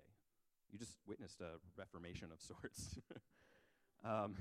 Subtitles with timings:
[0.71, 2.99] You just witnessed a reformation of sorts.
[4.07, 4.35] um,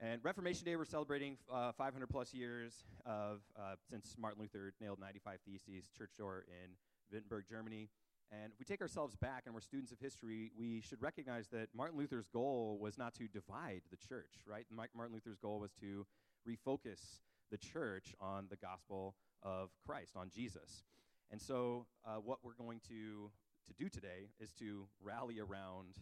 [0.00, 5.00] and Reformation Day, we're celebrating uh, 500 plus years of uh, since Martin Luther nailed
[5.00, 6.70] 95 Theses, church door in
[7.10, 7.88] Wittenberg, Germany.
[8.30, 11.68] And if we take ourselves back and we're students of history, we should recognize that
[11.74, 14.66] Martin Luther's goal was not to divide the church, right?
[14.70, 16.06] Martin Luther's goal was to
[16.48, 20.84] refocus the church on the gospel of Christ, on Jesus.
[21.30, 23.30] And so, uh, what we're going to
[23.66, 25.94] to do today is to rally around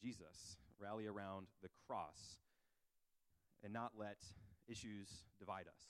[0.00, 2.38] Jesus, rally around the cross,
[3.62, 4.18] and not let
[4.68, 5.08] issues
[5.38, 5.82] divide us.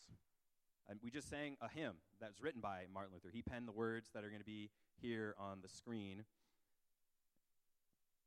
[0.88, 3.30] And we just sang a hymn that's written by Martin Luther.
[3.32, 6.24] He penned the words that are going to be here on the screen.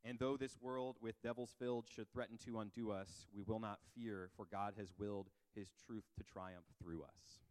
[0.04, 3.80] And though this world with devils filled should threaten to undo us, we will not
[3.96, 7.42] fear, for God has willed his truth to triumph through us.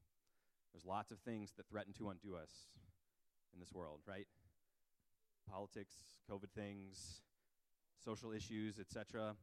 [0.73, 2.51] There's lots of things that threaten to undo us
[3.53, 4.27] in this world, right?
[5.49, 5.95] politics,
[6.31, 7.23] COVID things,
[8.05, 9.35] social issues, etc.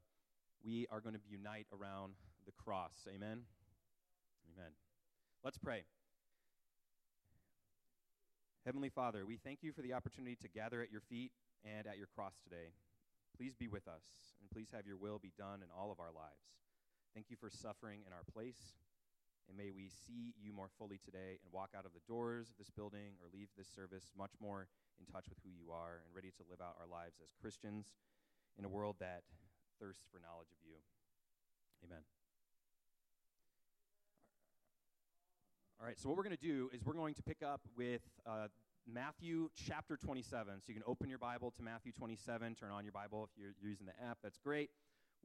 [0.63, 2.13] We are going to unite around
[2.45, 3.07] the cross.
[3.07, 3.41] Amen?
[4.53, 4.71] Amen.
[5.43, 5.83] Let's pray.
[8.65, 11.31] Heavenly Father, we thank you for the opportunity to gather at your feet
[11.65, 12.71] and at your cross today.
[13.35, 14.05] Please be with us,
[14.39, 16.47] and please have your will be done in all of our lives.
[17.13, 18.79] Thank you for suffering in our place,
[19.49, 22.57] and may we see you more fully today and walk out of the doors of
[22.57, 26.15] this building or leave this service much more in touch with who you are and
[26.15, 27.91] ready to live out our lives as Christians
[28.57, 29.23] in a world that
[29.79, 30.75] thirsts for knowledge of you.
[31.85, 32.03] Amen.
[35.79, 38.01] All right, so what we're going to do is we're going to pick up with
[38.25, 38.47] uh,
[38.87, 40.61] Matthew chapter 27.
[40.61, 43.53] So you can open your Bible to Matthew 27, turn on your Bible if you're,
[43.61, 44.69] using the app, that's great.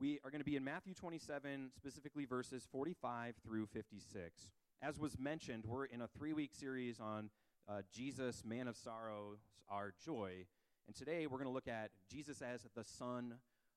[0.00, 4.50] We are going to be in Matthew 27, specifically verses 45 through 56.
[4.82, 7.30] As was mentioned, we're in a three week series on
[7.68, 10.46] uh, Jesus, man of sorrows, our joy.
[10.88, 13.34] And today we're going to look at Jesus as the Son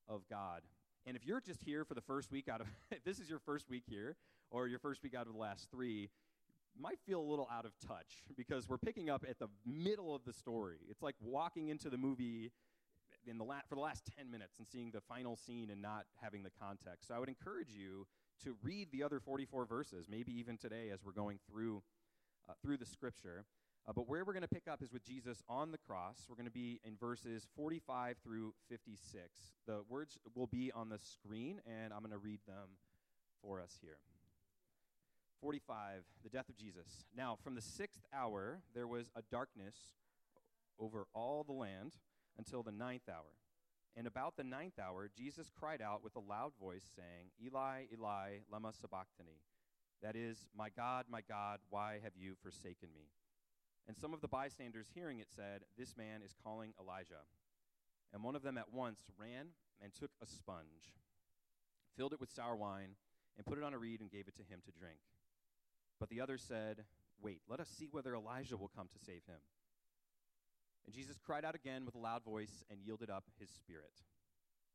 [0.07, 0.61] of God.
[1.05, 3.39] And if you're just here for the first week out of, if this is your
[3.39, 4.16] first week here,
[4.49, 6.09] or your first week out of the last three,
[6.79, 10.23] might feel a little out of touch because we're picking up at the middle of
[10.23, 10.77] the story.
[10.89, 12.53] It's like walking into the movie
[13.27, 16.05] in the la- for the last 10 minutes and seeing the final scene and not
[16.21, 17.09] having the context.
[17.09, 18.07] So I would encourage you
[18.45, 21.83] to read the other 44 verses, maybe even today as we're going through
[22.50, 23.44] uh, through the scripture.
[23.88, 26.28] Uh, but where we're going to pick up is with Jesus on the cross.
[26.30, 29.24] We're going to be in verses 45 through 56.
[29.66, 32.78] The words will be on the screen, and I'm going to read them
[33.42, 33.97] for us here.
[35.42, 37.06] 45, the death of Jesus.
[37.18, 39.75] Now, from the sixth hour, there was a darkness
[40.80, 41.94] over all the land
[42.38, 43.34] until the ninth hour.
[43.98, 48.38] And about the ninth hour, Jesus cried out with a loud voice, saying, Eli, Eli,
[48.53, 49.42] lema sabachthani.
[50.03, 53.09] That is, My God, my God, why have you forsaken me?
[53.88, 57.25] And some of the bystanders hearing it said, This man is calling Elijah.
[58.14, 59.47] And one of them at once ran
[59.81, 60.96] and took a sponge,
[61.97, 62.96] filled it with sour wine,
[63.38, 65.00] and put it on a reed and gave it to him to drink.
[66.00, 66.84] But the other said,
[67.22, 69.42] Wait, let us see whether Elijah will come to save him.
[70.86, 74.02] And Jesus cried out again with a loud voice and yielded up his spirit.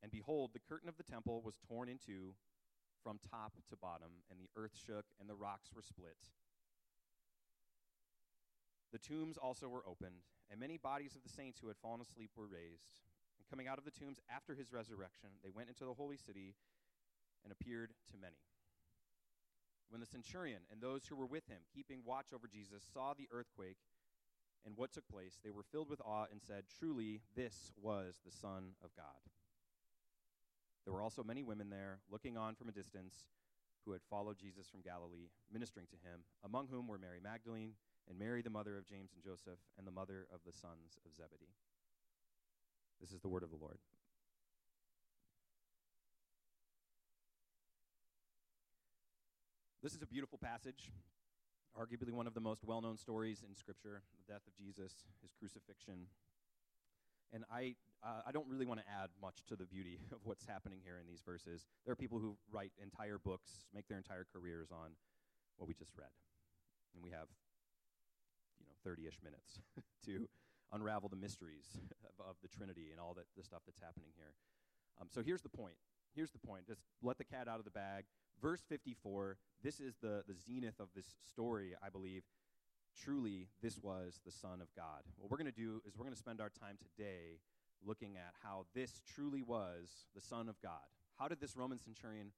[0.03, 2.35] And behold, the curtain of the temple was torn in two
[3.03, 6.31] from top to bottom, and the earth shook, and the rocks were split
[8.93, 12.31] the tombs also were opened, and many bodies of the saints who had fallen asleep
[12.37, 13.03] were raised.
[13.39, 16.55] And coming out of the tombs after his resurrection, they went into the holy city
[17.45, 18.43] and appeared to many.
[19.89, 23.29] When the centurion and those who were with him, keeping watch over Jesus, saw the
[23.31, 23.79] earthquake
[24.65, 28.33] and what took place, they were filled with awe and said, Truly, this was the
[28.33, 29.31] Son of God.
[30.85, 33.29] There were also many women there, looking on from a distance,
[33.85, 37.75] who had followed Jesus from Galilee, ministering to him, among whom were Mary Magdalene
[38.09, 41.15] and Mary, the mother of James and Joseph, and the mother of the sons of
[41.15, 41.55] Zebedee.
[43.01, 43.79] This is the word of the Lord.
[49.83, 50.91] This is a beautiful passage,
[51.79, 55.33] arguably one of the most well known stories in Scripture the death of Jesus, his
[55.39, 56.07] crucifixion.
[57.33, 60.47] And I, uh, I don't really want to add much to the beauty of what's
[60.47, 61.67] happening here in these verses.
[61.85, 64.91] There are people who write entire books, make their entire careers on
[65.57, 66.11] what we just read.
[66.95, 67.29] And we have
[68.87, 69.59] 30 ish minutes
[70.07, 70.29] to
[70.73, 71.67] unravel the mysteries
[72.07, 74.33] of, of, the Trinity and all that the stuff that's happening here.
[75.01, 75.75] Um, so here's the point.
[76.15, 76.67] here's the point.
[76.67, 78.05] Just let the cat out of the bag.
[78.41, 82.23] Verse 54, this is the, the zenith of this story, I believe.
[83.03, 85.03] Truly, this was the Son of God.
[85.19, 87.41] What we're going to do is we're going to spend our time today
[87.85, 90.87] looking at how this truly was the Son of God.
[91.19, 92.31] How did this Roman centurion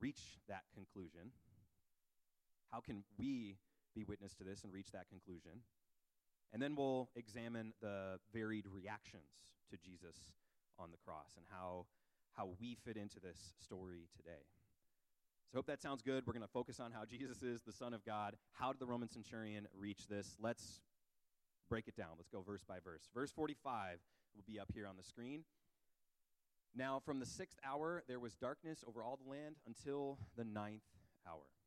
[0.00, 1.30] reach that conclusion?
[2.70, 3.56] How can we
[3.98, 5.62] be witness to this and reach that conclusion?
[6.52, 10.16] And then we'll examine the varied reactions to Jesus
[10.78, 11.86] on the cross and how,
[12.36, 14.46] how we fit into this story today.
[15.50, 16.24] So, hope that sounds good.
[16.26, 18.36] We're going to focus on how Jesus is the Son of God.
[18.52, 20.36] How did the Roman centurion reach this?
[20.40, 20.80] Let's
[21.68, 22.10] break it down.
[22.16, 23.08] Let's go verse by verse.
[23.14, 23.98] Verse 45
[24.36, 25.44] will be up here on the screen.
[26.74, 30.82] Now, from the sixth hour, there was darkness over all the land until the ninth
[31.26, 31.57] hour.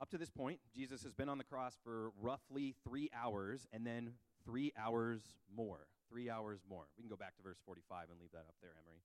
[0.00, 3.86] Up to this point, Jesus has been on the cross for roughly three hours and
[3.86, 4.12] then
[4.44, 5.22] three hours
[5.54, 5.86] more.
[6.10, 6.84] Three hours more.
[6.96, 9.00] We can go back to verse 45 and leave that up there, Emery.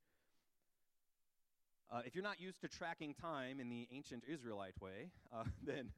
[1.91, 5.91] Uh, if you're not used to tracking time in the ancient Israelite way, uh, then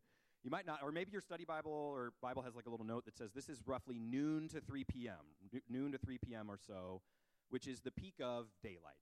[0.43, 3.05] you might not, or maybe your study Bible or Bible has like a little note
[3.05, 6.51] that says this is roughly noon to 3 p.m., noon to 3 p.m.
[6.51, 7.01] or so,
[7.49, 9.01] which is the peak of daylight,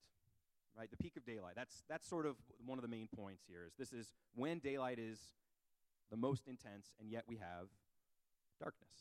[0.77, 0.89] right?
[0.89, 1.53] The peak of daylight.
[1.55, 2.35] That's, that's sort of
[2.65, 5.19] one of the main points here is this is when daylight is
[6.12, 7.68] the most intense, and yet we have
[8.60, 8.92] darkness.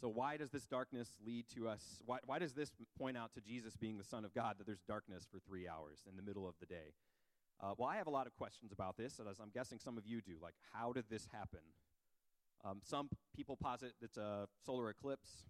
[0.00, 2.00] So, why does this darkness lead to us?
[2.06, 4.80] Why, why does this point out to Jesus being the Son of God that there's
[4.88, 6.94] darkness for three hours in the middle of the day?
[7.62, 10.06] Uh, well, I have a lot of questions about this, as I'm guessing some of
[10.06, 10.36] you do.
[10.42, 11.60] Like, how did this happen?
[12.64, 15.44] Um, some people posit it's a solar eclipse.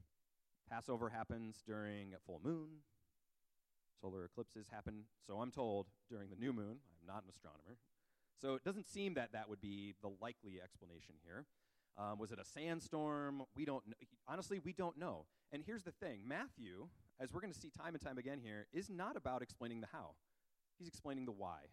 [0.69, 2.69] Passover happens during a full moon.
[4.01, 6.79] Solar eclipses happen, so I'm told, during the new moon.
[7.01, 7.77] I'm not an astronomer.
[8.41, 11.45] So it doesn't seem that that would be the likely explanation here.
[11.99, 13.43] Um, was it a sandstorm?
[13.55, 13.85] We don't.
[14.27, 15.27] Honestly, we don't know.
[15.53, 16.89] And here's the thing Matthew,
[17.21, 19.89] as we're going to see time and time again here, is not about explaining the
[19.93, 20.15] how,
[20.79, 21.69] he's explaining the why.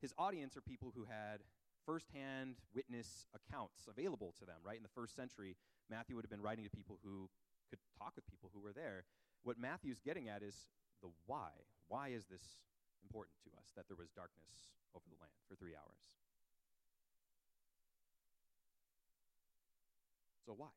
[0.00, 1.40] His audience are people who had
[1.84, 4.76] firsthand witness accounts available to them, right?
[4.76, 5.56] In the first century,
[5.90, 7.28] Matthew would have been writing to people who
[7.68, 9.04] could talk with people who were there.
[9.42, 10.68] What Matthew's getting at is
[11.02, 11.50] the why.
[11.88, 12.62] Why is this
[13.02, 16.02] important to us that there was darkness over the land for three hours?
[20.46, 20.74] So why?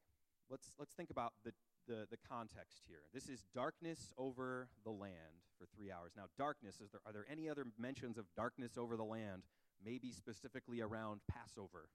[0.49, 1.53] Let's let's think about the
[1.87, 3.03] the, the context here.
[3.13, 6.13] This is darkness over the land for three hours.
[6.15, 9.43] Now, darkness, is there, are there any other mentions of darkness over the land,
[9.83, 11.89] maybe specifically around Passover?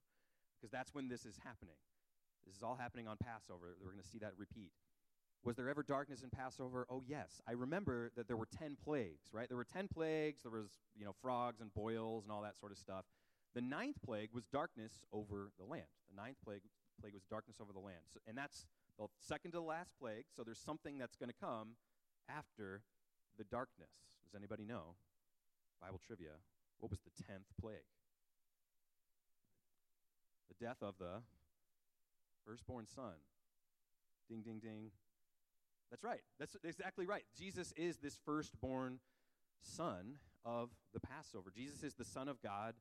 [0.57, 1.77] Because that's when this is happening.
[2.45, 3.77] This is all happening on Passover.
[3.81, 4.73] We're going to see that repeat.
[5.45, 6.87] Was there ever darkness in Passover?
[6.91, 7.41] Oh, yes.
[7.49, 9.49] I remember that there were 10 plagues, right?
[9.49, 10.43] There were 10 plagues.
[10.43, 13.05] There was, you know, frogs and boils and all that sort of stuff.
[13.55, 15.87] The ninth plague was darkness over the land.
[16.11, 16.63] The ninth plague,
[17.01, 18.03] plague was darkness over the land.
[18.13, 18.67] So, and that's
[18.99, 21.77] the second to the last plague, so there's something that's going to come
[22.29, 22.83] after
[23.39, 23.91] the darkness.
[24.25, 24.97] Does anybody know?
[25.81, 26.43] Bible trivia.
[26.79, 27.89] What was the tenth plague?
[30.49, 31.23] The death of the
[32.45, 33.15] firstborn son.
[34.29, 34.91] Ding, ding, ding.
[35.91, 36.21] That's right.
[36.39, 37.25] That's exactly right.
[37.37, 39.01] Jesus is this firstborn
[39.63, 41.53] son of the Passover.
[41.55, 42.75] Jesus is the Son of God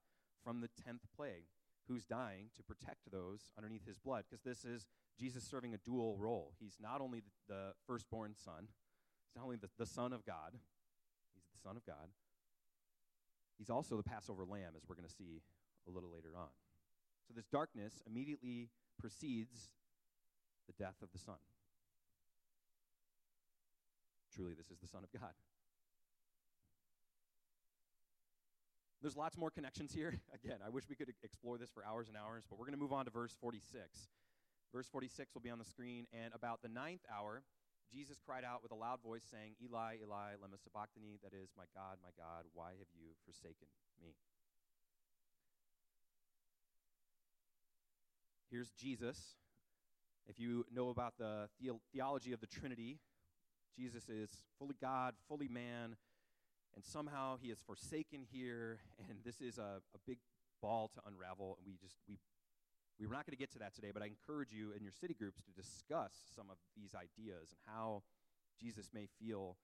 [0.43, 1.45] from the tenth plague
[1.87, 4.85] who's dying to protect those underneath his blood because this is
[5.17, 6.53] Jesus serving a dual role.
[6.59, 10.51] He's not only the, the firstborn son, he's not only the, the Son of God,
[11.33, 12.09] he's the Son of God,
[13.57, 15.41] he's also the Passover lamb, as we're going to see
[15.87, 16.49] a little later on.
[17.27, 19.71] So this darkness immediately precedes
[20.67, 21.35] the death of the Son.
[24.37, 25.33] Truly, this is the Son of God.
[29.01, 30.13] There's lots more connections here.
[30.33, 32.79] Again, I wish we could explore this for hours and hours, but we're going to
[32.79, 33.81] move on to verse 46.
[34.71, 36.05] Verse 46 will be on the screen.
[36.13, 37.41] And about the ninth hour,
[37.91, 41.65] Jesus cried out with a loud voice, saying, Eli, Eli, lema sabachthani, that is, my
[41.73, 43.65] God, my God, why have you forsaken
[43.99, 44.13] me?
[48.51, 49.17] Here's Jesus.
[50.27, 52.99] If you know about the, the- theology of the Trinity,
[53.77, 55.95] Jesus is fully God, fully man,
[56.75, 58.79] and somehow he is forsaken here,
[59.09, 60.17] and this is a, a big
[60.61, 62.17] ball to unravel, and we just we
[62.99, 65.13] we're not going to get to that today, but I encourage you in your city
[65.13, 68.01] groups to discuss some of these ideas and how
[68.59, 69.55] Jesus may feel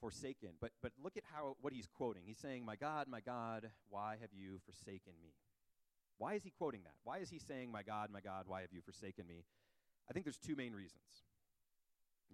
[0.00, 0.50] forsaken.
[0.60, 2.22] But, but look at how, what he's quoting.
[2.24, 5.34] He's saying, My God, my God, why have you forsaken me?
[6.16, 6.94] Why is he quoting that?
[7.04, 9.44] Why is he saying, My God, my God, why have you forsaken me?
[10.08, 11.27] I think there's two main reasons.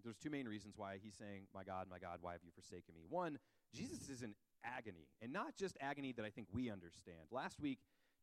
[0.03, 2.95] There's two main reasons why he's saying, My God, my God, why have you forsaken
[2.95, 3.03] me?
[3.09, 3.39] One,
[3.73, 4.35] Jesus is in
[4.65, 7.29] agony, and not just agony that I think we understand.
[7.31, 7.79] Last week,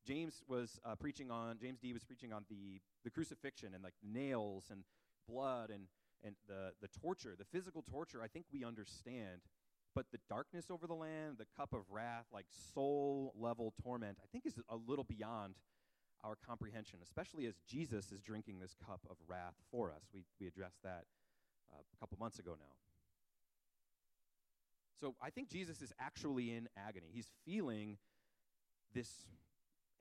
[0.05, 3.93] James was uh, preaching on, James D was preaching on the, the crucifixion and like
[4.03, 4.83] nails and
[5.27, 5.83] blood and,
[6.23, 9.41] and the, the torture, the physical torture, I think we understand.
[9.93, 14.27] But the darkness over the land, the cup of wrath, like soul level torment, I
[14.31, 15.55] think is a little beyond
[16.23, 20.03] our comprehension, especially as Jesus is drinking this cup of wrath for us.
[20.13, 21.05] We, we addressed that
[21.73, 22.75] a couple months ago now.
[24.99, 27.07] So I think Jesus is actually in agony.
[27.11, 27.97] He's feeling
[28.93, 29.09] this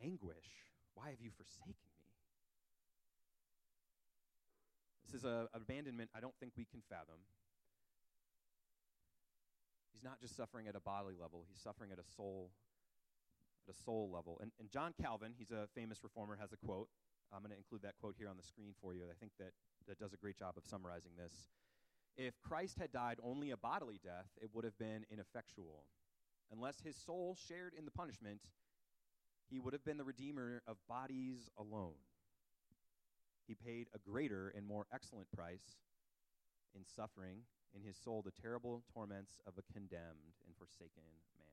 [0.02, 0.68] anguish.
[0.94, 2.04] Why have you forsaken me?
[5.06, 7.24] This is a, an abandonment I don't think we can fathom.
[9.92, 12.50] He's not just suffering at a bodily level, he's suffering at a soul
[13.68, 14.38] at a soul level.
[14.40, 16.88] And, and John Calvin, he's a famous reformer, has a quote.
[17.32, 19.04] I'm going to include that quote here on the screen for you.
[19.10, 19.52] I think that,
[19.86, 21.48] that does a great job of summarizing this.
[22.16, 25.84] If Christ had died only a bodily death, it would have been ineffectual.
[26.52, 28.40] Unless his soul shared in the punishment,
[29.48, 31.94] he would have been the redeemer of bodies alone.
[33.46, 35.78] He paid a greater and more excellent price
[36.74, 37.40] in suffering
[37.74, 41.02] in his soul the terrible torments of a condemned and forsaken
[41.38, 41.46] man.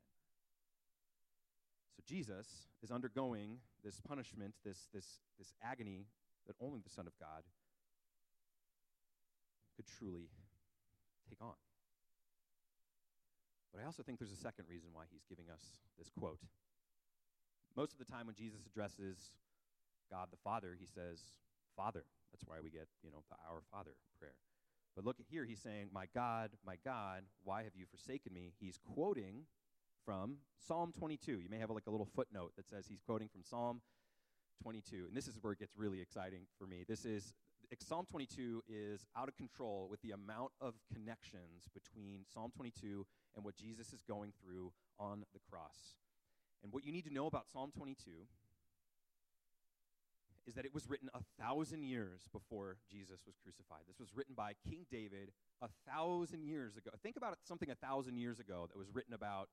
[1.96, 6.06] So Jesus is undergoing this punishment, this, this, this agony
[6.46, 7.44] that only the Son of God
[9.76, 10.30] could truly
[11.28, 11.56] take on.
[13.74, 15.62] But I also think there's a second reason why he's giving us
[15.98, 16.40] this quote.
[17.76, 19.32] Most of the time when Jesus addresses
[20.10, 21.20] God the Father, he says,
[21.76, 22.06] Father.
[22.32, 24.36] That's why we get, you know, the Our Father prayer.
[24.96, 28.54] But look at here, he's saying, My God, my God, why have you forsaken me?
[28.60, 29.46] He's quoting
[30.04, 31.40] from Psalm 22.
[31.40, 33.82] You may have like a little footnote that says he's quoting from Psalm
[34.64, 35.06] 22.
[35.08, 36.84] And this is where it gets really exciting for me.
[36.88, 37.34] This is
[37.80, 43.46] Psalm 22 is out of control with the amount of connections between Psalm 22 and
[43.46, 45.96] what Jesus is going through on the cross.
[46.64, 48.12] And what you need to know about Psalm 22
[50.48, 53.84] is that it was written a thousand years before Jesus was crucified.
[53.88, 56.92] This was written by King David a thousand years ago.
[57.04, 59.50] Think about something a thousand years ago that was written about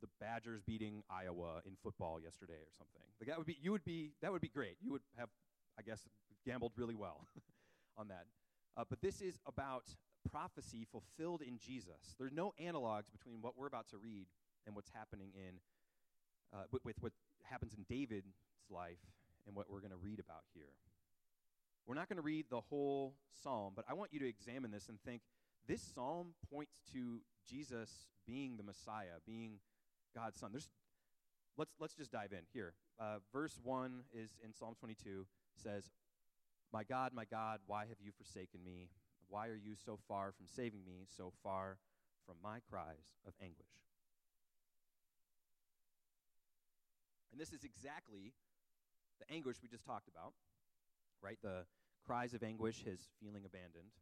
[0.00, 3.02] the Badgers beating Iowa in football yesterday or something.
[3.20, 4.76] Like that would be you would be that would be great.
[4.80, 5.28] You would have,
[5.78, 6.08] I guess,
[6.44, 7.26] gambled really well
[7.98, 8.26] on that.
[8.76, 9.84] Uh, but this is about
[10.30, 12.14] prophecy fulfilled in Jesus.
[12.18, 14.26] There's no analogs between what we're about to read
[14.66, 15.58] and what's happening in
[16.54, 18.34] uh, with, with what happens in David's
[18.70, 19.00] life
[19.46, 20.72] and what we're going to read about here.
[21.86, 24.88] We're not going to read the whole psalm, but I want you to examine this
[24.88, 25.22] and think
[25.66, 29.58] this psalm points to Jesus being the Messiah, being
[30.14, 30.50] God's son.
[30.52, 30.68] There's,
[31.56, 32.74] let's, let's just dive in here.
[33.00, 35.90] Uh, verse 1 is in Psalm 22 says,
[36.72, 38.88] My God, my God, why have you forsaken me?
[39.28, 41.76] Why are you so far from saving me, so far
[42.26, 43.66] from my cries of anguish?
[47.30, 48.32] And this is exactly
[49.18, 50.32] the anguish we just talked about,
[51.22, 51.38] right?
[51.42, 51.64] The
[52.06, 53.92] cries of anguish, his feeling abandoned.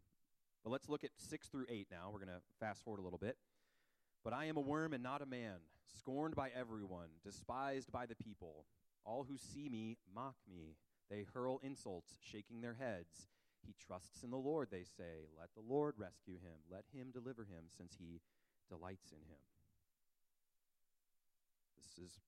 [0.65, 2.11] But let's look at 6 through 8 now.
[2.13, 3.37] We're going to fast forward a little bit.
[4.25, 5.57] But I am a worm and not a man,
[5.99, 8.67] scorned by everyone, despised by the people.
[9.05, 10.77] All who see me mock me.
[11.11, 13.29] They hurl insults, shaking their heads.
[13.67, 15.29] He trusts in the Lord, they say.
[15.39, 16.63] Let the Lord rescue him.
[16.71, 18.23] Let him deliver him, since he
[18.71, 19.43] delights in him.
[21.77, 22.21] This is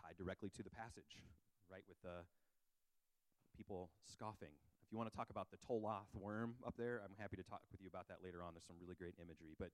[0.00, 1.18] tied directly to the passage,
[1.70, 1.82] right?
[1.88, 2.24] With the
[3.56, 4.54] people scoffing.
[4.86, 7.60] If you want to talk about the Toloth worm up there, I'm happy to talk
[7.70, 8.54] with you about that later on.
[8.54, 9.56] There's some really great imagery.
[9.58, 9.70] But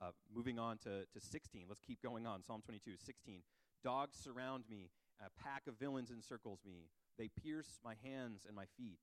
[0.00, 2.42] uh, moving on to, to 16, let's keep going on.
[2.42, 3.40] Psalm 22, 16.
[3.82, 6.90] Dogs surround me, a pack of villains encircles me.
[7.18, 8.98] They pierce my hands and my feet.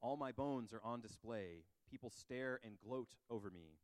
[0.00, 1.64] All my bones are on display.
[1.90, 3.78] People stare and gloat over me.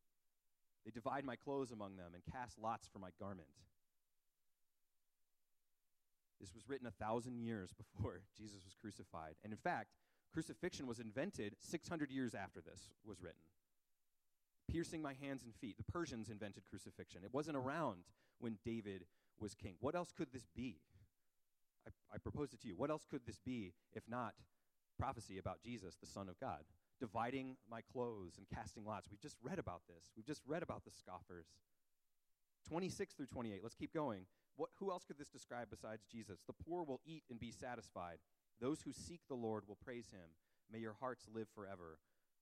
[0.84, 3.48] They divide my clothes among them and cast lots for my garment.
[6.40, 9.34] This was written a thousand years before Jesus was crucified.
[9.44, 9.88] And in fact,
[10.32, 13.40] crucifixion was invented 600 years after this was written
[14.68, 15.76] piercing my hands and feet.
[15.76, 17.22] The Persians invented crucifixion.
[17.24, 18.04] It wasn't around
[18.38, 19.06] when David
[19.40, 19.74] was king.
[19.80, 20.76] What else could this be?
[21.86, 22.76] I, I propose it to you.
[22.76, 24.34] What else could this be if not
[24.98, 26.64] prophecy about Jesus, the Son of God?
[27.00, 29.08] Dividing my clothes and casting lots.
[29.10, 30.10] We've just read about this.
[30.16, 31.46] We've just read about the scoffers.
[32.68, 33.60] 26 through 28.
[33.62, 34.26] Let's keep going.
[34.56, 36.40] What, who else could this describe besides Jesus?
[36.46, 38.18] The poor will eat and be satisfied.
[38.60, 40.34] Those who seek the Lord will praise him.
[40.70, 41.98] May your hearts live forever.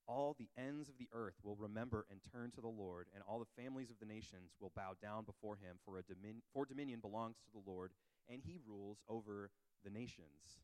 [0.07, 3.39] All the ends of the earth will remember and turn to the Lord, and all
[3.39, 7.01] the families of the nations will bow down before him, for, a domin- for dominion
[7.01, 7.91] belongs to the Lord,
[8.29, 9.49] and he rules over
[9.83, 10.61] the nations.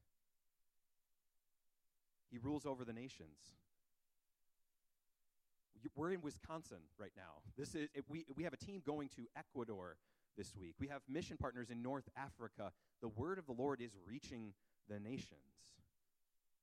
[2.31, 3.55] He rules over the nations.
[5.95, 7.41] We're in Wisconsin right now.
[7.57, 9.97] This is we, we have a team going to Ecuador
[10.37, 10.75] this week.
[10.79, 12.71] We have mission partners in North Africa.
[13.01, 14.53] The word of the Lord is reaching
[14.89, 15.37] the nations.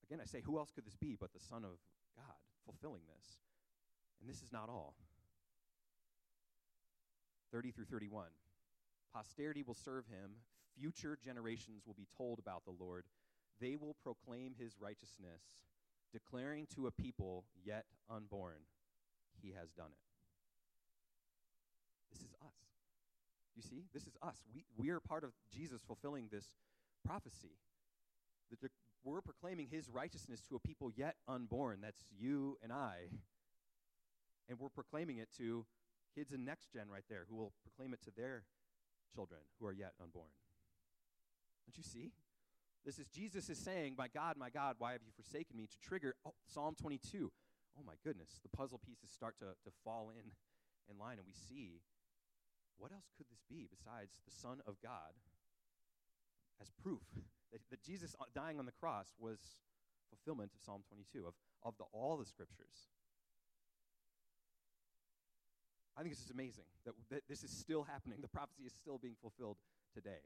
[0.07, 1.77] Again, I say, who else could this be but the Son of
[2.17, 2.35] God?
[2.65, 3.39] fulfilling this.
[4.21, 4.95] And this is not all.
[7.53, 8.27] 30 through 31.
[9.13, 10.31] Posterity will serve him,
[10.81, 13.05] future generations will be told about the Lord.
[13.61, 15.43] They will proclaim his righteousness,
[16.13, 18.63] declaring to a people yet unborn,
[19.43, 19.99] he has done it.
[22.11, 22.57] This is us.
[23.55, 24.37] You see, this is us.
[24.55, 26.47] We, we are part of Jesus fulfilling this
[27.05, 27.59] prophecy.
[28.51, 28.73] That
[29.05, 31.81] we're proclaiming his righteousness to a people yet unborn.
[31.83, 33.09] That's you and I.
[34.49, 35.65] And we're proclaiming it to
[36.15, 38.43] kids in next gen right there who will proclaim it to their
[39.15, 40.31] children who are yet unborn.
[41.67, 42.13] Don't you see?
[42.85, 45.67] This is Jesus is saying, My God, my God, why have you forsaken me?
[45.67, 47.31] To trigger oh, Psalm 22.
[47.79, 50.33] Oh my goodness, the puzzle pieces start to, to fall in
[50.91, 51.81] in line, and we see
[52.79, 55.15] what else could this be besides the Son of God
[56.61, 57.05] as proof
[57.53, 59.39] that, that Jesus uh, dying on the cross was
[60.09, 62.91] fulfillment of Psalm 22, of, of the, all the scriptures.
[65.97, 68.19] I think this is amazing that, that this is still happening.
[68.21, 69.57] The prophecy is still being fulfilled
[69.95, 70.25] today.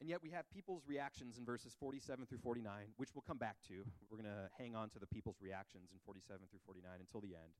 [0.00, 3.56] And yet we have people's reactions in verses 47 through 49, which we'll come back
[3.68, 3.84] to.
[4.10, 7.34] We're going to hang on to the people's reactions in 47 through 49 until the
[7.36, 7.54] end.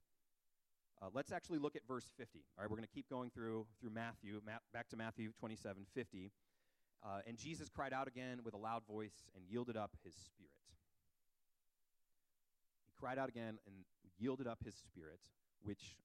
[1.00, 2.40] Uh, let's actually look at verse 50.
[2.56, 5.86] All right, we're going to keep going through through Matthew, ma- back to Matthew 27,
[5.94, 6.32] 50.
[7.04, 10.50] Uh, and Jesus cried out again with a loud voice and yielded up his spirit.
[12.86, 13.74] He cried out again and
[14.18, 15.20] yielded up his spirit,
[15.62, 15.96] which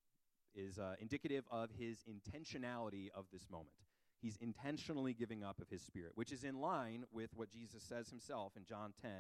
[0.54, 3.76] is uh, indicative of his intentionality of this moment.
[4.22, 8.10] He's intentionally giving up of his spirit, which is in line with what Jesus says
[8.10, 9.12] himself in John 10,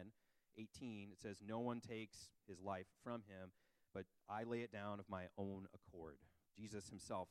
[0.58, 1.10] 18.
[1.12, 3.51] It says, No one takes his life from him,
[3.94, 6.18] but I lay it down of my own accord.
[6.58, 7.29] Jesus himself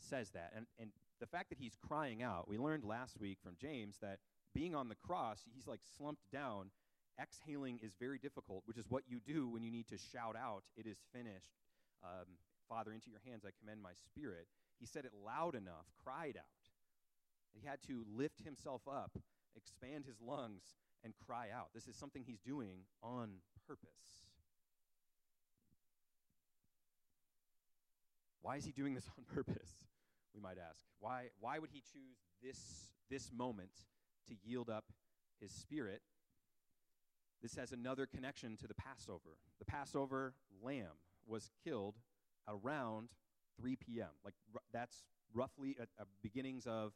[0.00, 0.52] says that.
[0.56, 0.90] And, and
[1.20, 4.18] the fact that he's crying out, we learned last week from James that
[4.54, 6.70] being on the cross, he's like slumped down.
[7.20, 10.62] Exhaling is very difficult, which is what you do when you need to shout out,
[10.76, 11.54] It is finished.
[12.02, 12.26] Um,
[12.68, 14.46] Father, into your hands I commend my spirit.
[14.78, 16.57] He said it loud enough, cried out.
[17.52, 19.18] He had to lift himself up,
[19.56, 21.68] expand his lungs, and cry out.
[21.74, 23.30] This is something he's doing on
[23.66, 24.28] purpose.
[28.42, 29.70] Why is he doing this on purpose?
[30.34, 30.80] We might ask.
[31.00, 33.70] Why, why would he choose this, this moment
[34.28, 34.84] to yield up
[35.40, 36.02] his spirit?
[37.42, 39.38] This has another connection to the Passover.
[39.58, 41.94] The Passover lamb was killed
[42.48, 43.10] around
[43.60, 44.08] 3 p.m.
[44.24, 45.88] Like r- that's roughly at,
[46.22, 46.92] beginnings of,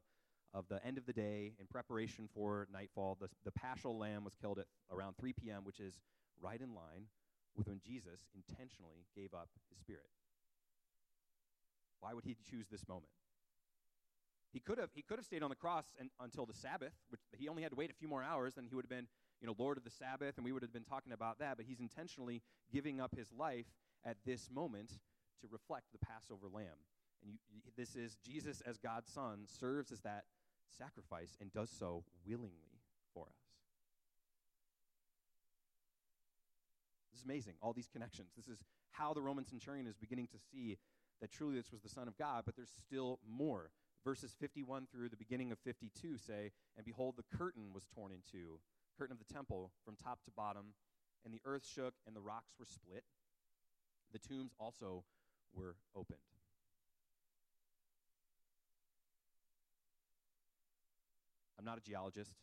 [0.54, 3.16] of the end of the day in preparation for nightfall.
[3.20, 6.00] The, the paschal lamb was killed at around 3 p.m., which is
[6.40, 7.06] right in line
[7.56, 10.10] with when Jesus intentionally gave up his spirit.
[12.00, 13.12] Why would he choose this moment?
[14.52, 17.20] He could have he could have stayed on the cross and, until the Sabbath, which
[17.38, 19.06] he only had to wait a few more hours, then he would have been,
[19.40, 21.56] you know, Lord of the Sabbath, and we would have been talking about that.
[21.56, 23.66] But he's intentionally giving up his life
[24.04, 24.90] at this moment
[25.40, 26.84] to reflect the Passover lamb.
[27.22, 30.24] And you, this is Jesus as God's Son serves as that
[30.76, 32.80] sacrifice and does so willingly
[33.14, 33.42] for us.
[37.10, 38.32] This is amazing, all these connections.
[38.36, 40.78] This is how the Roman centurion is beginning to see
[41.20, 43.70] that truly this was the Son of God, but there's still more.
[44.04, 48.18] Verses 51 through the beginning of 52 say, And behold, the curtain was torn in
[48.30, 48.58] two,
[48.98, 50.74] curtain of the temple from top to bottom,
[51.24, 53.04] and the earth shook, and the rocks were split.
[54.12, 55.04] The tombs also
[55.54, 56.18] were opened.
[61.62, 62.34] I'm not a geologist,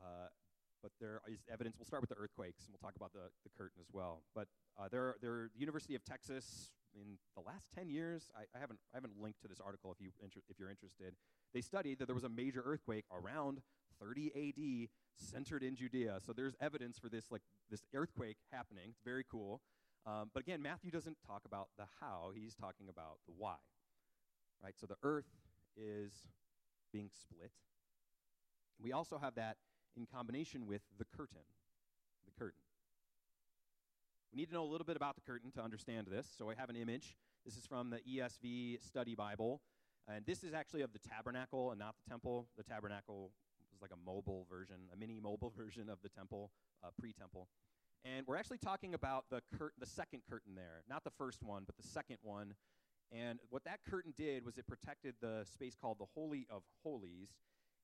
[0.00, 0.28] uh,
[0.82, 1.76] but there is evidence.
[1.78, 4.22] We'll start with the earthquakes, and we'll talk about the, the curtain as well.
[4.34, 4.48] But
[4.80, 8.78] uh, there, there, the University of Texas in the last 10 years, I, I, haven't,
[8.94, 11.12] I haven't linked to this article if, you inter- if you're interested.
[11.52, 13.60] They studied that there was a major earthquake around
[14.00, 16.20] 30 AD centered in Judea.
[16.24, 18.84] So there's evidence for this, like this earthquake happening.
[18.88, 19.60] It's very cool.
[20.06, 23.56] Um, but again, Matthew doesn't talk about the how, he's talking about the why.
[24.62, 24.72] Right?
[24.80, 25.28] So the earth
[25.76, 26.12] is
[26.94, 27.52] being split.
[28.82, 29.56] We also have that
[29.96, 31.42] in combination with the curtain.
[32.24, 32.60] The curtain.
[34.32, 36.28] We need to know a little bit about the curtain to understand this.
[36.36, 37.16] So I have an image.
[37.44, 39.62] This is from the ESV Study Bible.
[40.06, 42.48] And this is actually of the tabernacle and not the temple.
[42.56, 43.32] The tabernacle
[43.72, 46.50] was like a mobile version, a mini mobile version of the temple,
[46.84, 47.48] uh, pre temple.
[48.04, 51.64] And we're actually talking about the, cur- the second curtain there, not the first one,
[51.66, 52.54] but the second one.
[53.10, 57.30] And what that curtain did was it protected the space called the Holy of Holies.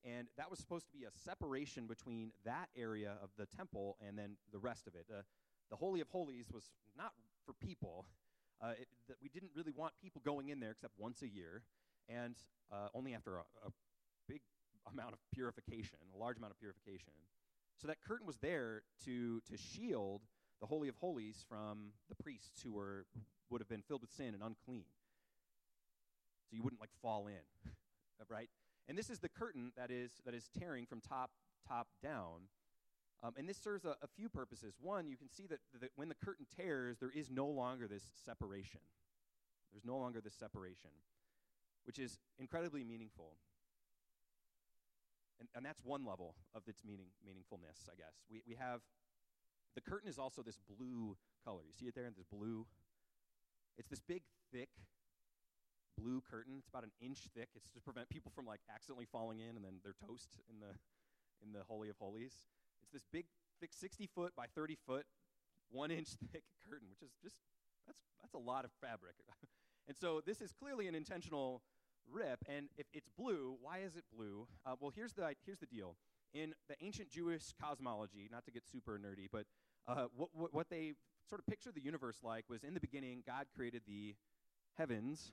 [0.04, 4.18] And that was supposed to be a separation between that area of the temple and
[4.18, 5.06] then the rest of it.
[5.10, 5.22] Uh,
[5.70, 7.12] the Holy of Holies was not
[7.46, 8.06] for people.
[8.62, 11.64] Uh, it, that we didn't really want people going in there except once a year,
[12.08, 12.36] and
[12.72, 13.70] uh, only after a, a
[14.28, 14.40] big
[14.90, 17.12] amount of purification, a large amount of purification.
[17.76, 20.22] So that curtain was there to, to shield
[20.60, 23.04] the Holy of Holies from the priests who were
[23.50, 24.86] would have been filled with sin and unclean.
[26.48, 27.70] So you wouldn't like fall in,
[28.28, 28.48] right?
[28.88, 31.30] And this is the curtain that is that is tearing from top
[31.66, 32.48] top down.
[33.22, 34.74] Um, and this serves a, a, few purposes.
[34.82, 38.02] One, you can see that, that when the curtain tears, there is no longer this
[38.22, 38.80] separation.
[39.72, 40.90] There's no longer this separation,
[41.86, 43.38] which is incredibly meaningful.
[45.40, 48.12] And, and that's one level of its meaning, meaningfulness, I guess.
[48.30, 48.82] We, we have
[49.74, 51.62] the curtain is also this blue color.
[51.66, 52.66] You see it there in this blue?
[53.76, 54.68] It's this big, thick
[55.98, 56.56] blue curtain.
[56.58, 57.48] It's about an inch thick.
[57.54, 60.74] It's to prevent people from like accidentally falling in and then they're toast in the
[61.42, 62.32] in the Holy of Holies.
[62.82, 63.26] It's this big,
[63.60, 65.04] thick, 60 foot by 30 foot,
[65.70, 67.36] one inch thick curtain, which is just
[67.86, 69.16] that's that's a lot of fabric.
[69.88, 71.62] and so this is clearly an intentional
[72.10, 72.44] rip.
[72.48, 74.46] And if it's blue, why is it blue?
[74.66, 75.96] Uh, well, here's the here's the deal.
[76.32, 79.46] In the ancient Jewish cosmology, not to get super nerdy, but
[79.86, 80.94] uh, what, what, what they
[81.28, 84.16] sort of pictured the universe like was in the beginning, God created the
[84.76, 85.32] heavens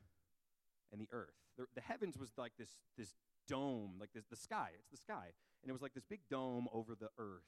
[0.92, 1.36] and the earth.
[1.58, 3.14] The, the heavens was like this, this
[3.48, 4.70] dome, like this, the sky.
[4.80, 5.28] It's the sky.
[5.64, 7.48] And it was like this big dome over the earth.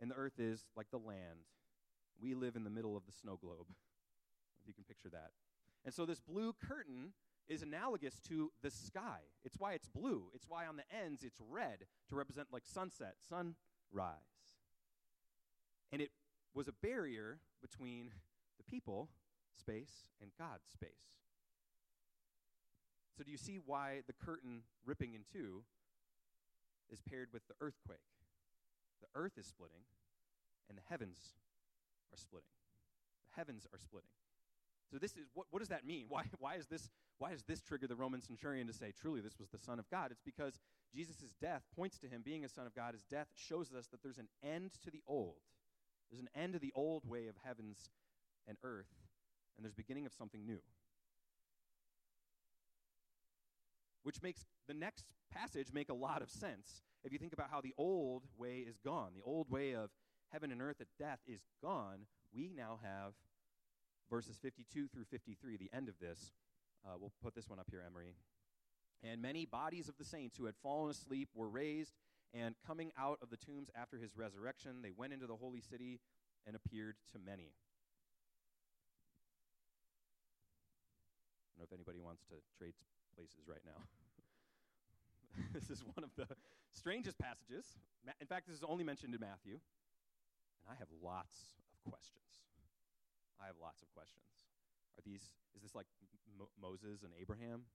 [0.00, 1.46] And the earth is like the land.
[2.20, 3.66] We live in the middle of the snow globe,
[4.60, 5.30] if you can picture that.
[5.84, 7.12] And so this blue curtain
[7.48, 9.20] is analogous to the sky.
[9.44, 10.24] It's why it's blue.
[10.34, 14.14] It's why on the ends it's red to represent like sunset, sunrise.
[15.92, 16.10] And it
[16.54, 18.10] was a barrier between
[18.58, 19.08] the people
[19.58, 20.90] space and God's space.
[23.20, 25.60] So, do you see why the curtain ripping in two
[26.88, 28.00] is paired with the earthquake?
[29.02, 29.84] The earth is splitting,
[30.70, 31.18] and the heavens
[32.14, 32.48] are splitting.
[33.28, 34.08] The heavens are splitting.
[34.90, 36.06] So this is what, what does that mean?
[36.08, 39.38] Why, why is this why does this trigger the Roman centurion to say truly this
[39.38, 40.12] was the Son of God?
[40.12, 40.58] It's because
[40.90, 42.94] Jesus' death points to him being a son of God.
[42.94, 45.44] His death shows us that there's an end to the old.
[46.10, 47.90] There's an end to the old way of heavens
[48.48, 48.88] and earth,
[49.58, 50.60] and there's beginning of something new.
[54.02, 57.60] Which makes the next passage make a lot of sense if you think about how
[57.60, 59.12] the old way is gone.
[59.14, 59.90] The old way of
[60.30, 62.06] heaven and earth at death is gone.
[62.34, 63.12] We now have
[64.10, 66.32] verses 52 through 53, the end of this.
[66.84, 68.14] Uh, we'll put this one up here, Emery.
[69.02, 71.94] And many bodies of the saints who had fallen asleep were raised,
[72.34, 76.00] and coming out of the tombs after his resurrection, they went into the holy city
[76.46, 77.52] and appeared to many.
[81.56, 82.74] I don't know if anybody wants to trade
[83.20, 83.84] places right now.
[85.52, 86.24] this is one of the
[86.72, 87.76] strangest passages.
[88.16, 89.60] In fact, this is only mentioned in Matthew.
[90.64, 92.48] And I have lots of questions.
[93.36, 94.48] I have lots of questions.
[94.96, 95.84] Are these, is this like
[96.32, 97.68] Mo- Moses and Abraham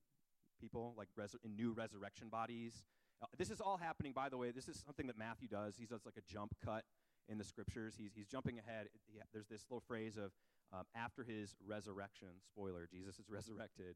[0.60, 2.81] people, like res- in new resurrection bodies?
[3.21, 4.49] Uh, this is all happening, by the way.
[4.49, 5.77] This is something that Matthew does.
[5.77, 6.86] He does like a jump cut
[7.29, 7.93] in the scriptures.
[7.97, 8.88] He's, he's jumping ahead.
[9.05, 10.34] He, there's this little phrase of
[10.73, 13.95] um, after his resurrection, spoiler, Jesus is resurrected.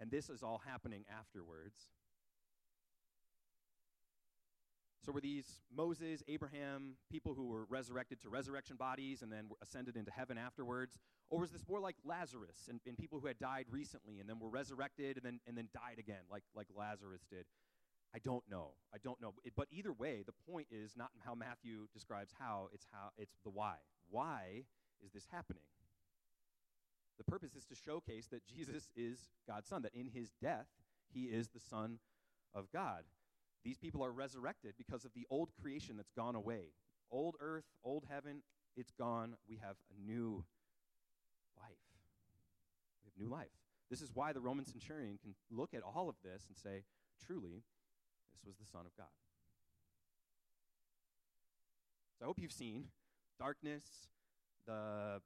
[0.00, 1.88] And this is all happening afterwards.
[5.04, 9.96] So, were these Moses, Abraham, people who were resurrected to resurrection bodies and then ascended
[9.96, 10.98] into heaven afterwards?
[11.30, 14.38] Or was this more like Lazarus and, and people who had died recently and then
[14.38, 17.46] were resurrected and then, and then died again, like, like Lazarus did?
[18.14, 18.72] I don't know.
[18.92, 19.34] I don't know.
[19.44, 23.38] It, but either way, the point is not how Matthew describes how, it's how it's
[23.44, 23.76] the why.
[24.10, 24.64] Why
[25.04, 25.62] is this happening?
[27.18, 30.68] The purpose is to showcase that Jesus is God's Son, that in his death,
[31.12, 31.98] he is the Son
[32.54, 33.04] of God.
[33.64, 36.72] These people are resurrected because of the old creation that's gone away.
[37.10, 38.42] Old earth, old heaven,
[38.76, 39.34] it's gone.
[39.48, 40.44] We have a new
[41.56, 41.78] life.
[43.02, 43.48] We have new life.
[43.90, 46.84] This is why the Roman centurion can look at all of this and say,
[47.26, 47.64] truly,
[48.32, 49.06] this was the Son of God.
[52.18, 52.84] So I hope you've seen
[53.38, 53.84] darkness,
[54.66, 55.20] the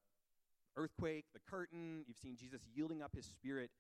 [0.77, 2.05] earthquake, the curtain.
[2.07, 3.71] You've seen Jesus yielding up his spirit.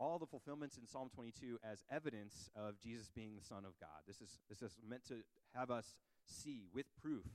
[0.00, 4.00] All the fulfillments in Psalm 22 as evidence of Jesus being the Son of God.
[4.06, 5.16] This is, this is meant to
[5.54, 7.26] have us see with proof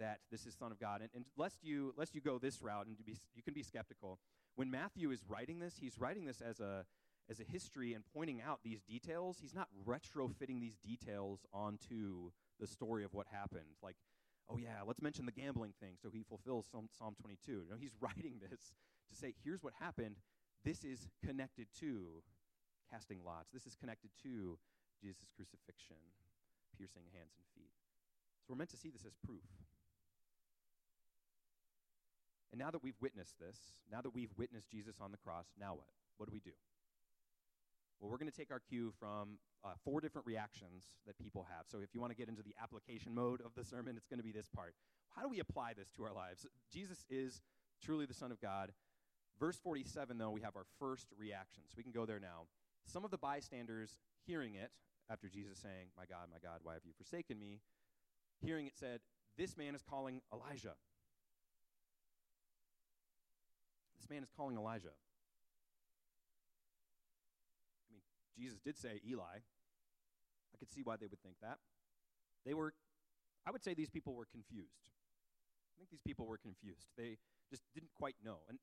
[0.00, 1.00] that this is Son of God.
[1.00, 4.18] And, and lest, you, lest you go this route and be, you can be skeptical,
[4.56, 6.84] when Matthew is writing this, he's writing this as a,
[7.30, 9.38] as a history and pointing out these details.
[9.40, 13.76] He's not retrofitting these details onto the story of what happened.
[13.82, 13.96] Like,
[14.50, 17.52] oh yeah, let's mention the gambling thing so he fulfills Psalm, Psalm 22.
[17.52, 18.74] You know, he's writing this
[19.10, 20.16] to say, here's what happened.
[20.64, 22.22] This is connected to
[22.90, 23.50] casting lots.
[23.52, 24.58] This is connected to
[25.00, 26.02] Jesus' crucifixion,
[26.76, 27.72] piercing hands and feet.
[28.44, 29.46] So we're meant to see this as proof.
[32.52, 33.56] And now that we've witnessed this,
[33.90, 35.94] now that we've witnessed Jesus on the cross, now what?
[36.18, 36.52] What do we do?
[38.00, 41.66] Well, we're going to take our cue from uh, four different reactions that people have.
[41.66, 44.18] So if you want to get into the application mode of the sermon, it's going
[44.18, 44.74] to be this part.
[45.14, 46.46] How do we apply this to our lives?
[46.72, 47.42] Jesus is
[47.84, 48.72] truly the Son of God.
[49.38, 51.62] Verse 47, though, we have our first reaction.
[51.68, 52.46] So we can go there now.
[52.86, 54.70] Some of the bystanders hearing it,
[55.10, 57.60] after Jesus saying, My God, my God, why have you forsaken me?
[58.40, 59.00] Hearing it said,
[59.36, 60.74] This man is calling Elijah.
[64.00, 64.94] This man is calling Elijah.
[68.36, 69.22] Jesus did say Eli.
[70.52, 71.58] I could see why they would think that.
[72.44, 72.72] They were,
[73.46, 74.90] I would say these people were confused.
[75.74, 76.88] I think these people were confused.
[76.96, 77.18] They
[77.50, 78.38] just didn't quite know.
[78.48, 78.58] And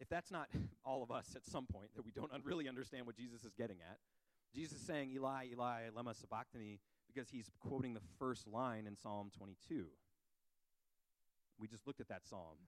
[0.00, 0.48] if that's not
[0.84, 3.52] all of us at some point, that we don't un- really understand what Jesus is
[3.54, 3.98] getting at,
[4.54, 9.30] Jesus is saying, Eli, Eli, lema sabachthani, because he's quoting the first line in Psalm
[9.36, 9.86] 22.
[11.58, 12.58] We just looked at that psalm.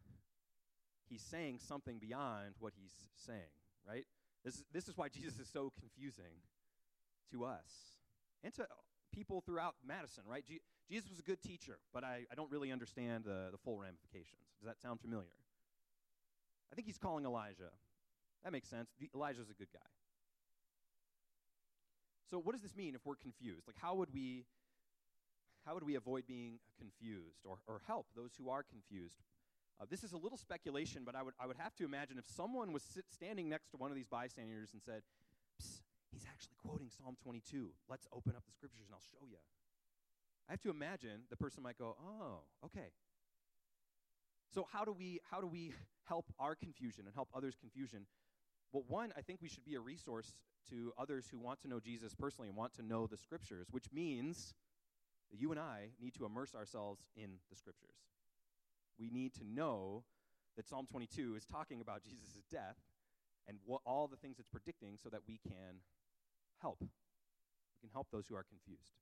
[1.09, 3.53] He's saying something beyond what he's saying,
[3.87, 4.07] right?
[4.45, 6.43] This is, this is why Jesus is so confusing
[7.33, 7.97] to us
[8.43, 8.67] and to
[9.13, 10.45] people throughout Madison, right?
[10.47, 13.79] G- Jesus was a good teacher, but I, I don't really understand the, the full
[13.79, 14.43] ramifications.
[14.61, 15.33] Does that sound familiar?
[16.71, 17.71] I think he's calling Elijah.
[18.43, 18.91] That makes sense.
[19.01, 19.89] The, Elijah's a good guy.
[22.31, 23.67] So what does this mean if we're confused?
[23.67, 24.45] Like how would we
[25.65, 29.17] how would we avoid being confused or, or help those who are confused?
[29.81, 32.27] Uh, this is a little speculation, but I would, I would have to imagine if
[32.27, 35.03] someone was sit, standing next to one of these bystanders and said,
[35.61, 35.83] "Psst,
[36.13, 37.71] he's actually quoting Psalm 22.
[37.89, 39.39] Let's open up the scriptures and I'll show you.
[40.49, 42.93] I have to imagine the person might go, oh, okay.
[44.55, 45.73] So how do we how do we
[46.05, 48.07] help our confusion and help others' confusion?
[48.73, 50.35] Well, one, I think we should be a resource
[50.71, 53.87] to others who want to know Jesus personally and want to know the scriptures, which
[53.93, 54.55] means
[55.31, 57.95] that you and I need to immerse ourselves in the scriptures.
[58.99, 60.05] We need to know
[60.57, 62.77] that Psalm 22 is talking about Jesus' death
[63.49, 65.83] and what, all the things it's predicting so that we can
[66.61, 66.79] help.
[66.81, 68.95] We can help those who are confused.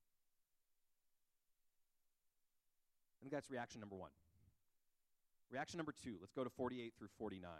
[3.21, 4.11] I think that's reaction number one.
[5.51, 7.51] Reaction number two, let's go to 48 through 49.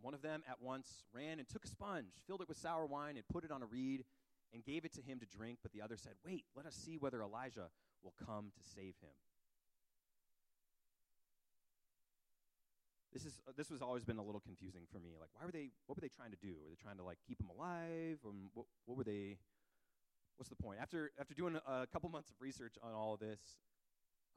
[0.00, 3.16] One of them at once ran and took a sponge, filled it with sour wine,
[3.16, 4.04] and put it on a reed,
[4.54, 5.58] and gave it to him to drink.
[5.62, 7.68] But the other said, Wait, let us see whether Elijah
[8.02, 9.12] will come to save him.
[13.20, 15.10] This is uh, this was always been a little confusing for me.
[15.20, 15.68] Like, why were they?
[15.86, 16.56] What were they trying to do?
[16.56, 18.16] Were they trying to like keep him alive?
[18.24, 19.36] Um, what, what were they?
[20.38, 20.78] What's the point?
[20.80, 23.40] After after doing a, couple months of research on all of this,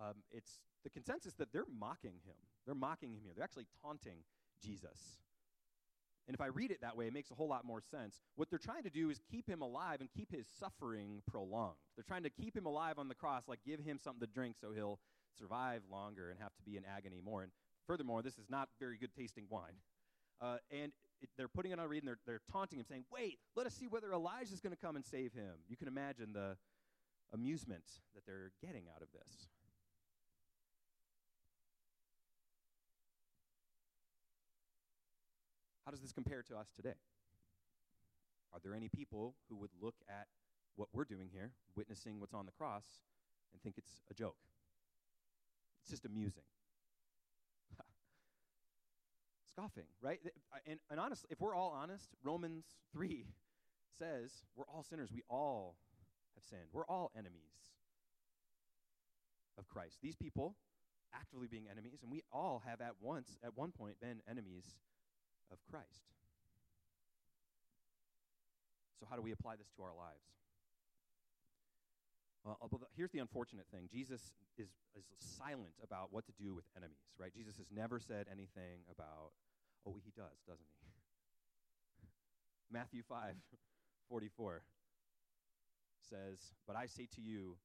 [0.02, 2.36] um, it's the consensus that they're mocking him.
[2.66, 3.32] They're mocking him here.
[3.34, 4.18] They're actually taunting
[4.62, 5.22] Jesus.
[6.28, 8.20] And if I read it that way, it makes a whole lot more sense.
[8.36, 11.76] What they're trying to do is keep him alive and keep his suffering prolonged.
[11.96, 14.56] They're trying to keep him alive on the cross, like give him something to drink
[14.60, 15.00] so he'll
[15.38, 17.44] survive longer and have to be in agony more.
[17.44, 17.52] And
[17.88, 19.76] furthermore, this is not very good tasting wine.
[20.42, 20.92] Uh, and
[21.22, 23.66] it, they're putting it on a reed and they're, they're taunting him, saying, Wait, let
[23.66, 25.54] us see whether Elijah is going to come and save him.
[25.70, 26.58] You can imagine the
[27.34, 29.48] amusement that they're getting out of this.
[35.86, 36.96] How does this compare to us today?
[38.54, 40.28] Are there any people who would look at
[40.76, 42.86] what we're doing here, witnessing what's on the cross,
[43.52, 44.38] and think it's a joke?
[45.82, 46.44] It's just amusing.
[49.56, 50.20] Scoffing, right?
[50.66, 53.26] And, and honestly, if we're all honest, Romans 3
[54.00, 55.10] says we're all sinners.
[55.14, 55.76] We all
[56.36, 56.70] have sinned.
[56.72, 57.54] We're all enemies
[59.58, 59.98] of Christ.
[60.02, 60.56] These people
[61.14, 64.66] actively being enemies, and we all have at once, at one point, been enemies
[65.52, 66.10] of Christ.
[69.00, 70.26] So, how do we apply this to our lives?
[72.44, 72.58] Well,
[72.98, 75.06] here's the unfortunate thing Jesus is, is
[75.38, 77.32] silent about what to do with enemies, right?
[77.34, 79.32] Jesus has never said anything about,
[79.88, 80.88] oh, he does, doesn't he?
[82.72, 83.36] Matthew 5
[84.10, 84.64] 44
[86.10, 87.58] says, But I say to you,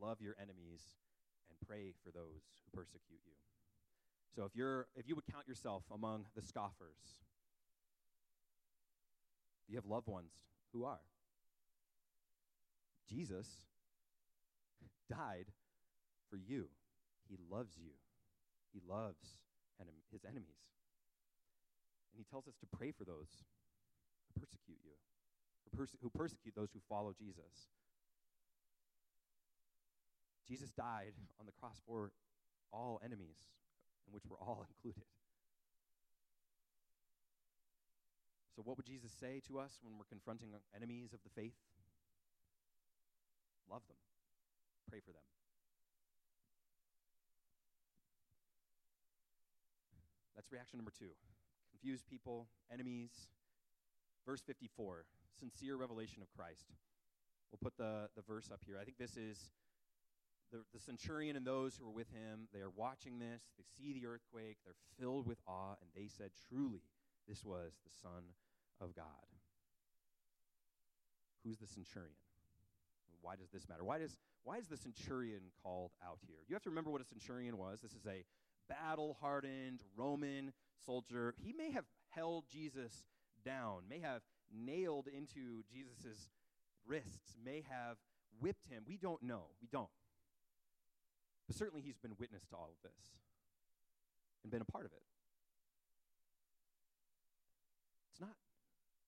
[0.00, 0.82] love your enemies
[1.48, 3.32] and pray for those who persecute you.
[4.34, 7.22] So if you're if you would count yourself among the scoffers,
[9.68, 10.32] you have loved ones
[10.72, 11.06] who are.
[13.08, 13.46] Jesus
[15.08, 15.46] died
[16.28, 16.66] for you.
[17.28, 17.92] He loves you.
[18.72, 19.36] He loves
[20.14, 20.73] his enemies.
[22.14, 23.42] And he tells us to pray for those
[24.30, 24.94] who persecute you,
[25.66, 27.74] who, perse- who persecute those who follow Jesus.
[30.46, 32.12] Jesus died on the cross for
[32.72, 33.50] all enemies,
[34.06, 35.10] in which we're all included.
[38.54, 41.58] So, what would Jesus say to us when we're confronting enemies of the faith?
[43.68, 43.98] Love them,
[44.88, 45.26] pray for them.
[50.36, 51.10] That's reaction number two
[51.84, 53.10] confused people, enemies.
[54.24, 55.04] Verse 54,
[55.38, 56.64] sincere revelation of Christ.
[57.52, 58.78] We'll put the, the verse up here.
[58.80, 59.52] I think this is
[60.50, 62.48] the, the centurion and those who are with him.
[62.54, 63.42] They are watching this.
[63.58, 64.56] They see the earthquake.
[64.64, 66.80] They're filled with awe, and they said, Truly,
[67.28, 68.32] this was the Son
[68.80, 69.04] of God.
[71.44, 72.16] Who's the centurion?
[73.20, 73.84] Why does this matter?
[73.84, 76.38] Why, does, why is the centurion called out here?
[76.48, 77.80] You have to remember what a centurion was.
[77.82, 78.24] This is a
[78.70, 81.34] battle hardened Roman soldier.
[81.42, 83.04] He may have held Jesus
[83.44, 86.30] down, may have nailed into Jesus'
[86.86, 87.96] wrists, may have
[88.40, 88.84] whipped him.
[88.86, 89.44] We don't know.
[89.60, 89.88] We don't.
[91.46, 93.18] But certainly he's been witness to all of this
[94.42, 95.02] and been a part of it.
[98.10, 98.36] It's not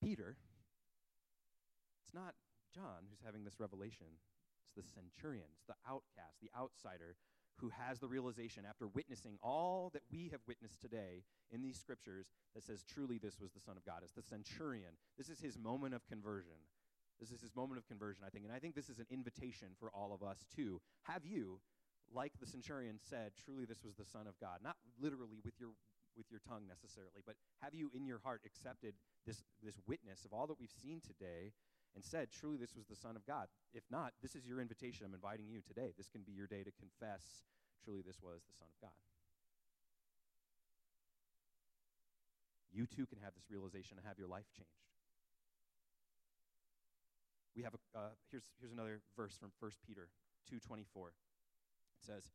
[0.03, 0.35] Peter.
[2.05, 2.35] It's not
[2.73, 4.07] John who's having this revelation.
[4.61, 7.15] It's the centurion, it's the outcast, the outsider
[7.59, 12.27] who has the realization after witnessing all that we have witnessed today in these scriptures
[12.53, 14.01] that says, truly, this was the Son of God.
[14.03, 14.93] It's the centurion.
[15.17, 16.57] This is his moment of conversion.
[17.19, 18.45] This is his moment of conversion, I think.
[18.45, 21.59] And I think this is an invitation for all of us to have you,
[22.13, 24.59] like the centurion said, truly, this was the Son of God.
[24.63, 25.71] Not literally with your
[26.17, 30.33] with your tongue necessarily, but have you in your heart accepted this, this witness of
[30.33, 31.53] all that we've seen today
[31.97, 33.49] and said, truly, this was the Son of God.
[33.73, 35.01] If not, this is your invitation.
[35.01, 35.97] I'm inviting you today.
[35.97, 37.25] This can be your day to confess,
[37.81, 38.93] truly, this was the Son of God.
[42.69, 44.77] You too can have this realization and have your life changed.
[47.57, 50.13] We have a, uh, here's, here's another verse from 1 Peter
[50.53, 50.77] 2.24.
[50.77, 52.29] It says,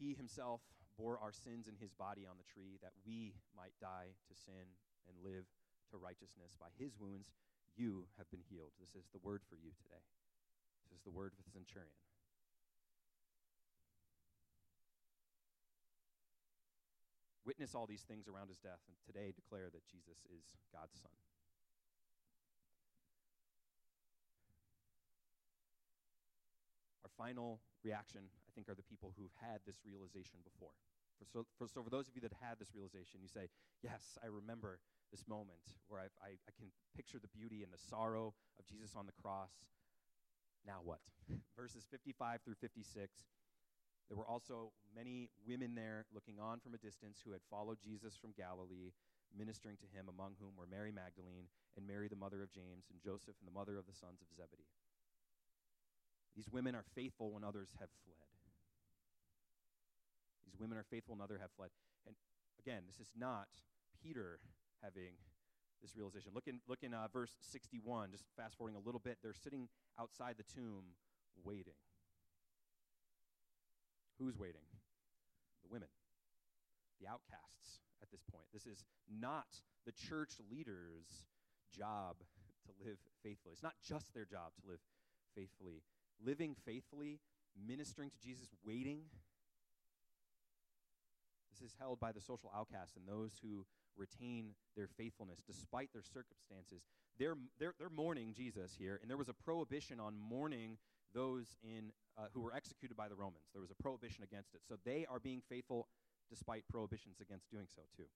[0.00, 0.64] He himself
[0.96, 4.72] bore our sins in his body on the tree that we might die to sin
[5.04, 5.44] and live
[5.92, 6.56] to righteousness.
[6.56, 7.28] By his wounds
[7.76, 8.72] you have been healed.
[8.80, 10.00] This is the word for you today.
[10.88, 11.92] This is the word for the centurion.
[17.44, 20.42] Witness all these things around his death, and today declare that Jesus is
[20.74, 21.14] God's Son.
[27.06, 30.74] Our final reaction, I think, are the people who've had this realization before.
[31.22, 33.46] For so, for, so for those of you that had this realization, you say,
[33.78, 34.80] Yes, I remember
[35.16, 38.92] this moment where I, I, I can picture the beauty and the sorrow of Jesus
[38.92, 39.64] on the cross.
[40.68, 41.00] Now what?
[41.56, 42.84] Verses 55 through 56.
[44.12, 48.12] There were also many women there looking on from a distance who had followed Jesus
[48.12, 48.92] from Galilee,
[49.32, 51.48] ministering to him, among whom were Mary Magdalene
[51.80, 54.28] and Mary, the mother of James, and Joseph, and the mother of the sons of
[54.36, 54.68] Zebedee.
[56.36, 58.28] These women are faithful when others have fled.
[60.44, 61.72] These women are faithful when others have fled.
[62.04, 62.14] And
[62.60, 63.48] again, this is not
[64.04, 64.38] Peter
[64.86, 65.18] having
[65.82, 66.30] this realization.
[66.34, 69.18] Look in, look in uh, verse 61, just fast forwarding a little bit.
[69.22, 69.68] They're sitting
[69.98, 70.94] outside the tomb
[71.44, 71.78] waiting.
[74.18, 74.64] Who's waiting?
[75.62, 75.88] The women,
[77.00, 78.46] the outcasts at this point.
[78.54, 81.26] This is not the church leaders'
[81.74, 82.16] job
[82.66, 83.52] to live faithfully.
[83.52, 84.80] It's not just their job to live
[85.34, 85.82] faithfully.
[86.24, 87.20] Living faithfully,
[87.54, 89.02] ministering to Jesus, waiting.
[91.52, 96.02] This is held by the social outcasts and those who retain their faithfulness despite their
[96.02, 96.82] circumstances.
[97.18, 100.78] They're, they're, they're mourning Jesus here, and there was a prohibition on mourning
[101.14, 103.44] those in, uh, who were executed by the Romans.
[103.52, 104.60] There was a prohibition against it.
[104.68, 105.88] So they are being faithful
[106.28, 108.08] despite prohibitions against doing so, too.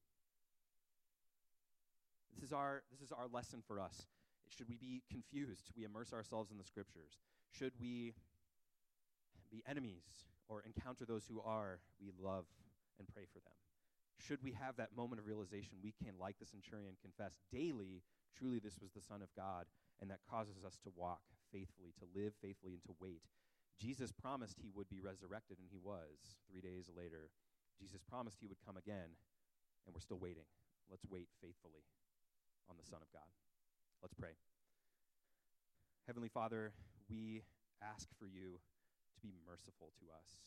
[2.35, 4.07] This is our, this is our lesson for us.
[4.49, 5.71] Should we be confused?
[5.77, 7.19] We immerse ourselves in the scriptures.
[7.51, 8.15] Should we
[9.51, 12.45] be enemies or encounter those who are, we love
[12.99, 13.70] and pray for them
[14.21, 18.03] should we have that moment of realization, we can, like the centurion, confess daily,
[18.37, 19.67] truly this was the Son of God,
[20.01, 21.21] and that causes us to walk
[21.53, 23.23] faithfully, to live faithfully, and to wait.
[23.81, 27.33] Jesus promised he would be resurrected, and he was three days later.
[27.81, 29.17] Jesus promised he would come again,
[29.87, 30.45] and we're still waiting.
[30.91, 31.89] Let's wait faithfully
[32.69, 33.29] on the Son of God.
[34.03, 34.37] Let's pray.
[36.07, 36.73] Heavenly Father,
[37.09, 37.43] we
[37.81, 38.61] ask for you
[39.21, 40.41] to be merciful to us.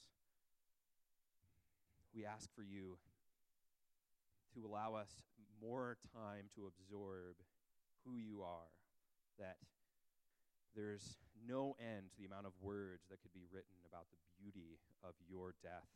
[2.14, 2.98] We ask for you
[4.56, 5.22] to allow us
[5.62, 7.40] more time to absorb
[8.06, 8.72] who you are,
[9.40, 9.58] that
[10.76, 14.82] there's no end to the amount of words that could be written about the beauty
[15.06, 15.90] of your death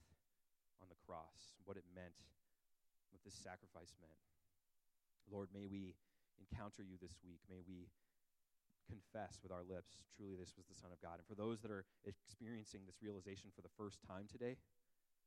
[0.82, 2.16] on the cross, what it meant,
[3.10, 4.22] what this sacrifice meant.
[5.28, 5.98] Lord, may we
[6.38, 7.42] encounter you this week.
[7.50, 7.90] May we
[8.88, 11.20] confess with our lips, truly, this was the Son of God.
[11.20, 14.56] And for those that are experiencing this realization for the first time today,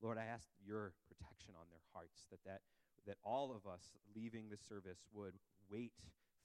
[0.01, 2.65] Lord, I ask your protection on their hearts, that that
[3.07, 5.35] that all of us leaving the service would
[5.71, 5.93] wait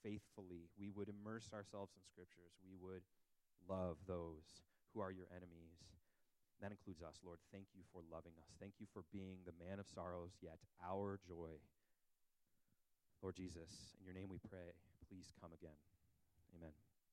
[0.03, 0.69] faithfully.
[0.77, 2.53] We would immerse ourselves in scriptures.
[2.63, 3.03] We would
[3.67, 5.81] love those who are your enemies.
[6.61, 7.39] That includes us, Lord.
[7.51, 8.55] Thank you for loving us.
[8.59, 11.59] Thank you for being the man of sorrows, yet our joy.
[13.21, 14.71] Lord Jesus, in your name we pray.
[15.09, 15.77] Please come again.
[16.55, 16.84] Amen.